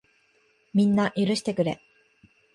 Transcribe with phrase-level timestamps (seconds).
[0.73, 1.79] みんな、許してくれ。